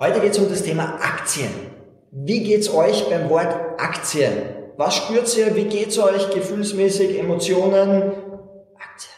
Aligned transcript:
Heute 0.00 0.18
geht 0.18 0.32
es 0.32 0.38
um 0.38 0.48
das 0.48 0.64
Thema 0.64 0.98
Aktien. 1.00 1.52
Wie 2.10 2.42
geht's 2.42 2.68
euch 2.68 3.08
beim 3.08 3.30
Wort 3.30 3.54
Aktie? 3.78 4.28
Was 4.76 4.96
spürt 4.96 5.36
ihr? 5.36 5.54
Wie 5.54 5.66
geht's 5.66 5.96
euch 6.00 6.30
gefühlsmäßig, 6.30 7.16
Emotionen? 7.16 8.12
Aktie. 8.76 9.10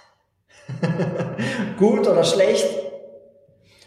Gut 1.78 2.06
oder 2.06 2.24
schlecht? 2.24 2.68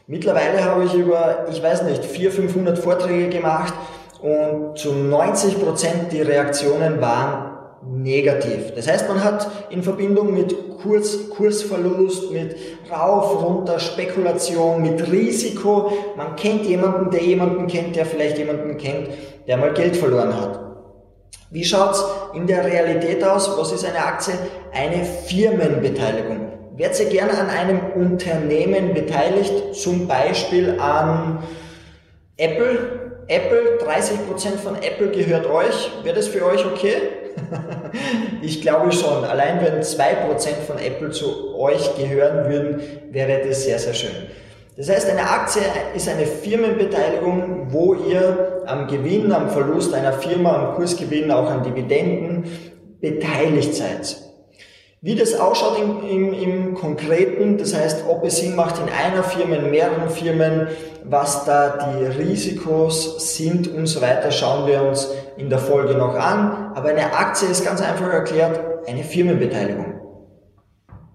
Mittlerweile 0.07 0.65
habe 0.65 0.85
ich 0.85 0.95
über, 0.95 1.45
ich 1.51 1.61
weiß 1.61 1.83
nicht, 1.83 2.03
400, 2.03 2.35
500 2.35 2.79
Vorträge 2.79 3.29
gemacht 3.29 3.75
und 4.23 4.75
zu 4.75 4.91
90 4.91 5.63
Prozent 5.63 6.11
die 6.11 6.23
Reaktionen 6.23 6.99
waren 6.99 7.58
negativ. 7.85 8.73
Das 8.75 8.87
heißt, 8.87 9.07
man 9.07 9.23
hat 9.23 9.49
in 9.69 9.83
Verbindung 9.83 10.33
mit 10.33 10.55
Kurs, 10.81 11.29
Kursverlust, 11.29 12.31
mit 12.31 12.55
rauf, 12.91 13.43
runter, 13.43 13.79
Spekulation, 13.79 14.81
mit 14.81 15.11
Risiko, 15.11 15.91
man 16.15 16.35
kennt 16.35 16.65
jemanden, 16.65 17.11
der 17.11 17.23
jemanden 17.23 17.67
kennt, 17.67 17.95
der 17.95 18.05
vielleicht 18.05 18.37
jemanden 18.37 18.77
kennt, 18.77 19.09
der 19.47 19.57
mal 19.57 19.73
Geld 19.73 19.95
verloren 19.95 20.35
hat. 20.39 20.59
Wie 21.51 21.63
schaut's 21.63 22.03
in 22.35 22.45
der 22.45 22.63
Realität 22.63 23.23
aus? 23.23 23.57
Was 23.57 23.71
ist 23.71 23.83
eine 23.85 24.05
Aktie? 24.05 24.33
Eine 24.71 25.03
Firmenbeteiligung. 25.03 26.49
Werdet 26.77 26.99
ihr 26.99 27.09
gerne 27.09 27.37
an 27.37 27.49
einem 27.49 27.79
Unternehmen 27.95 28.93
beteiligt, 28.93 29.75
zum 29.75 30.07
Beispiel 30.07 30.79
an 30.79 31.43
Apple? 32.37 33.09
Apple, 33.27 33.77
30% 33.79 34.57
von 34.63 34.75
Apple 34.75 35.09
gehört 35.11 35.45
euch. 35.45 35.91
Wäre 36.03 36.15
das 36.15 36.27
für 36.27 36.45
euch 36.45 36.65
okay? 36.65 36.93
ich 38.41 38.61
glaube 38.61 38.91
schon. 38.91 39.23
Allein 39.23 39.61
wenn 39.61 39.81
2% 39.81 39.95
von 40.67 40.77
Apple 40.77 41.11
zu 41.11 41.55
euch 41.57 41.95
gehören 41.95 42.49
würden, 42.49 42.81
wäre 43.11 43.47
das 43.47 43.63
sehr, 43.63 43.79
sehr 43.79 43.93
schön. 43.93 44.11
Das 44.77 44.89
heißt, 44.89 45.09
eine 45.09 45.29
Aktie 45.29 45.61
ist 45.93 46.07
eine 46.07 46.25
Firmenbeteiligung, 46.25 47.67
wo 47.69 47.95
ihr 47.95 48.63
am 48.65 48.87
Gewinn, 48.87 49.31
am 49.33 49.49
Verlust 49.49 49.93
einer 49.93 50.13
Firma, 50.13 50.55
am 50.55 50.75
Kursgewinn, 50.75 51.31
auch 51.31 51.49
an 51.49 51.63
Dividenden 51.63 52.45
beteiligt 53.01 53.75
seid. 53.75 54.28
Wie 55.01 55.15
das 55.15 55.33
ausschaut 55.33 55.79
im, 55.79 56.03
im, 56.03 56.33
im 56.33 56.73
Konkreten, 56.73 57.57
das 57.57 57.73
heißt, 57.73 58.03
ob 58.09 58.25
es 58.25 58.37
Sinn 58.37 58.55
macht 58.55 58.79
in 58.79 58.89
einer 58.89 59.23
Firma, 59.23 59.55
in 59.55 59.71
mehreren 59.71 60.09
Firmen, 60.09 60.67
was 61.05 61.45
da 61.45 61.93
die 61.95 62.05
Risikos 62.05 63.35
sind 63.35 63.73
und 63.73 63.87
so 63.87 64.01
weiter, 64.01 64.29
schauen 64.29 64.67
wir 64.67 64.83
uns 64.83 65.09
in 65.37 65.49
der 65.49 65.59
Folge 65.59 65.95
noch 65.95 66.15
an. 66.15 66.73
Aber 66.75 66.89
eine 66.89 67.13
Aktie 67.13 67.47
ist 67.47 67.63
ganz 67.63 67.81
einfach 67.81 68.11
erklärt 68.11 68.59
eine 68.87 69.03
Firmenbeteiligung. 69.03 70.01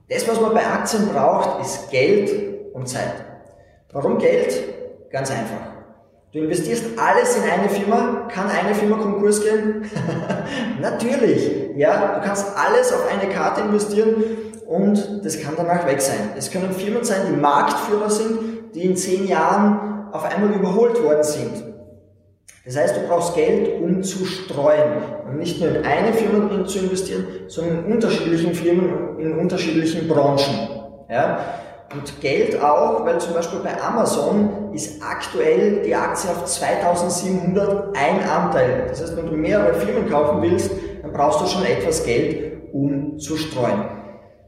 Das, 0.08 0.26
was 0.28 0.40
man 0.40 0.54
bei 0.54 0.66
Aktien 0.66 1.08
braucht, 1.08 1.60
ist 1.60 1.90
Geld 1.90 2.72
und 2.72 2.88
Zeit. 2.88 3.24
Warum 3.92 4.16
Geld? 4.16 5.10
Ganz 5.10 5.30
einfach. 5.30 5.73
Du 6.34 6.40
investierst 6.40 6.84
alles 6.96 7.36
in 7.36 7.44
eine 7.44 7.68
Firma, 7.68 8.26
kann 8.28 8.50
eine 8.50 8.74
Firma 8.74 8.96
Konkurs 8.96 9.40
gehen? 9.40 9.88
Natürlich, 10.82 11.48
ja, 11.76 12.18
du 12.18 12.26
kannst 12.26 12.46
alles 12.56 12.92
auf 12.92 13.04
eine 13.08 13.32
Karte 13.32 13.60
investieren 13.60 14.16
und 14.66 15.24
das 15.24 15.40
kann 15.40 15.54
danach 15.56 15.86
weg 15.86 16.00
sein. 16.00 16.30
Es 16.36 16.50
können 16.50 16.72
Firmen 16.72 17.04
sein, 17.04 17.20
die 17.30 17.40
Marktführer 17.40 18.10
sind, 18.10 18.74
die 18.74 18.82
in 18.82 18.96
zehn 18.96 19.28
Jahren 19.28 20.08
auf 20.10 20.24
einmal 20.24 20.50
überholt 20.50 21.00
worden 21.04 21.22
sind. 21.22 21.72
Das 22.64 22.76
heißt, 22.76 22.96
du 22.96 23.06
brauchst 23.06 23.36
Geld, 23.36 23.80
um 23.80 24.02
zu 24.02 24.24
streuen 24.24 25.02
und 25.28 25.36
nicht 25.36 25.60
nur 25.60 25.70
in 25.70 25.84
eine 25.84 26.12
Firma 26.12 26.66
zu 26.66 26.80
investieren, 26.80 27.26
sondern 27.46 27.84
in 27.84 27.92
unterschiedlichen 27.92 28.54
Firmen, 28.54 29.20
in 29.20 29.38
unterschiedlichen 29.38 30.08
Branchen. 30.08 30.68
Ja? 31.08 31.38
Und 31.92 32.20
Geld 32.20 32.60
auch, 32.60 33.04
weil 33.04 33.20
zum 33.20 33.34
Beispiel 33.34 33.60
bei 33.60 33.80
Amazon 33.80 34.72
ist 34.72 35.02
aktuell 35.02 35.82
die 35.82 35.94
Aktie 35.94 36.30
auf 36.30 36.44
2700 36.44 37.96
ein 37.96 38.28
Anteil. 38.28 38.86
Das 38.88 39.00
heißt, 39.00 39.16
wenn 39.16 39.26
du 39.26 39.36
mehrere 39.36 39.74
Firmen 39.74 40.08
kaufen 40.10 40.42
willst, 40.42 40.70
dann 41.02 41.12
brauchst 41.12 41.40
du 41.40 41.46
schon 41.46 41.64
etwas 41.64 42.04
Geld, 42.04 42.72
um 42.72 43.18
zu 43.18 43.36
streuen. 43.36 43.84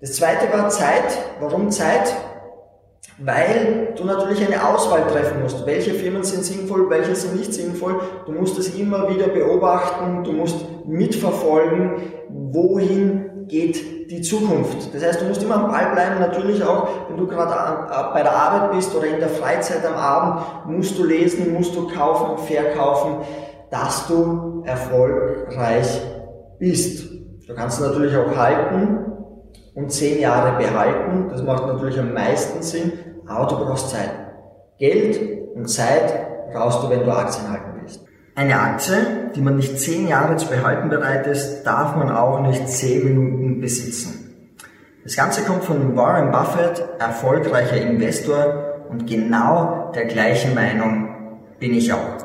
Das 0.00 0.14
zweite 0.14 0.52
war 0.52 0.68
Zeit. 0.70 1.18
Warum 1.40 1.70
Zeit? 1.70 2.14
Weil 3.18 3.94
du 3.96 4.04
natürlich 4.04 4.44
eine 4.44 4.66
Auswahl 4.68 5.06
treffen 5.06 5.42
musst. 5.42 5.64
Welche 5.64 5.94
Firmen 5.94 6.22
sind 6.22 6.44
sinnvoll, 6.44 6.90
welche 6.90 7.14
sind 7.14 7.36
nicht 7.36 7.54
sinnvoll. 7.54 8.00
Du 8.26 8.32
musst 8.32 8.58
es 8.58 8.74
immer 8.74 9.08
wieder 9.08 9.28
beobachten, 9.28 10.24
du 10.24 10.32
musst 10.32 10.56
mitverfolgen, 10.86 12.02
wohin 12.28 13.35
geht 13.48 14.10
die 14.10 14.22
Zukunft. 14.22 14.94
Das 14.94 15.02
heißt, 15.04 15.20
du 15.20 15.26
musst 15.26 15.42
immer 15.42 15.56
am 15.56 15.70
Ball 15.70 15.92
bleiben, 15.92 16.20
natürlich 16.20 16.62
auch, 16.62 16.88
wenn 17.08 17.16
du 17.16 17.26
gerade 17.26 18.12
bei 18.12 18.22
der 18.22 18.32
Arbeit 18.32 18.72
bist 18.72 18.94
oder 18.94 19.06
in 19.06 19.20
der 19.20 19.28
Freizeit 19.28 19.84
am 19.84 19.94
Abend, 19.94 20.76
musst 20.76 20.98
du 20.98 21.04
lesen, 21.04 21.52
musst 21.52 21.74
du 21.74 21.88
kaufen, 21.88 22.38
verkaufen, 22.44 23.18
dass 23.70 24.06
du 24.06 24.62
erfolgreich 24.64 26.00
bist. 26.58 27.10
Du 27.46 27.54
kannst 27.54 27.80
natürlich 27.80 28.16
auch 28.16 28.36
halten 28.36 29.12
und 29.74 29.92
zehn 29.92 30.20
Jahre 30.20 30.56
behalten, 30.58 31.28
das 31.30 31.42
macht 31.42 31.66
natürlich 31.66 31.98
am 31.98 32.12
meisten 32.12 32.62
Sinn, 32.62 32.92
aber 33.26 33.46
du 33.46 33.56
brauchst 33.56 33.90
Zeit. 33.90 34.10
Geld 34.78 35.54
und 35.54 35.68
Zeit 35.68 36.52
brauchst 36.52 36.82
du, 36.82 36.90
wenn 36.90 37.04
du 37.04 37.10
Aktien 37.10 37.50
halten 37.50 37.80
willst. 37.80 38.04
Eine 38.38 38.60
Aktie, 38.60 39.30
die 39.34 39.40
man 39.40 39.56
nicht 39.56 39.78
zehn 39.78 40.08
Jahre 40.08 40.36
zu 40.36 40.48
behalten 40.48 40.90
bereit 40.90 41.26
ist, 41.26 41.62
darf 41.62 41.96
man 41.96 42.10
auch 42.10 42.42
nicht 42.46 42.68
zehn 42.68 43.02
Minuten 43.02 43.62
besitzen. 43.62 44.50
Das 45.02 45.16
Ganze 45.16 45.40
kommt 45.40 45.64
von 45.64 45.96
Warren 45.96 46.32
Buffett, 46.32 46.84
erfolgreicher 46.98 47.80
Investor 47.80 48.84
und 48.90 49.06
genau 49.06 49.90
der 49.94 50.04
gleichen 50.04 50.54
Meinung 50.54 51.38
bin 51.58 51.72
ich 51.72 51.90
auch. 51.94 52.18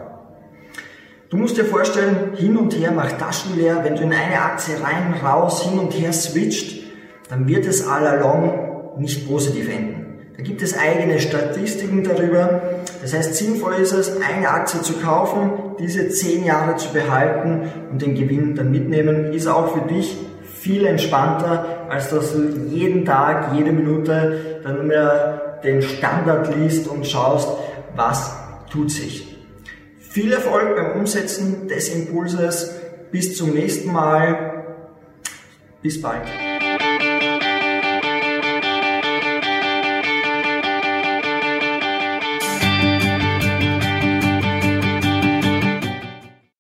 Du 1.29 1.37
musst 1.37 1.55
dir 1.55 1.63
vorstellen, 1.63 2.33
hin 2.35 2.57
und 2.57 2.77
her 2.77 2.91
macht 2.91 3.17
Taschen 3.17 3.55
leer, 3.55 3.79
wenn 3.83 3.95
du 3.95 4.03
in 4.03 4.11
eine 4.11 4.41
Aktie 4.41 4.75
rein, 4.83 5.15
raus, 5.23 5.63
hin 5.63 5.79
und 5.79 5.91
her 5.91 6.11
switcht, 6.11 6.91
dann 7.29 7.47
wird 7.47 7.65
es 7.65 7.87
all 7.87 8.05
along 8.05 8.97
nicht 8.97 9.29
positiv 9.29 9.69
enden. 9.69 10.00
Da 10.37 10.43
gibt 10.43 10.61
es 10.61 10.77
eigene 10.77 11.19
Statistiken 11.19 12.03
darüber. 12.03 12.61
Das 13.01 13.13
heißt, 13.13 13.35
sinnvoll 13.35 13.73
ist 13.75 13.91
es, 13.91 14.21
eine 14.21 14.49
Aktie 14.49 14.81
zu 14.81 14.93
kaufen, 14.93 15.75
diese 15.79 16.09
zehn 16.09 16.45
Jahre 16.45 16.77
zu 16.77 16.93
behalten 16.93 17.69
und 17.91 18.01
den 18.01 18.15
Gewinn 18.15 18.55
dann 18.55 18.71
mitnehmen. 18.71 19.33
Ist 19.33 19.47
auch 19.47 19.73
für 19.73 19.93
dich 19.93 20.17
viel 20.61 20.85
entspannter, 20.85 21.87
als 21.89 22.09
dass 22.09 22.33
du 22.33 22.43
jeden 22.69 23.03
Tag, 23.03 23.53
jede 23.55 23.71
Minute 23.71 24.61
dann 24.63 24.79
immer 24.79 25.59
den 25.63 25.81
Standard 25.81 26.55
liest 26.55 26.87
und 26.87 27.05
schaust, 27.05 27.49
was 27.95 28.35
tut 28.71 28.91
sich. 28.91 29.37
Viel 29.99 30.33
Erfolg 30.33 30.75
beim 30.75 30.99
Umsetzen 30.99 31.67
des 31.67 31.89
Impulses. 31.89 32.75
Bis 33.11 33.35
zum 33.37 33.53
nächsten 33.53 33.91
Mal. 33.91 34.65
Bis 35.81 36.01
bald. 36.01 36.23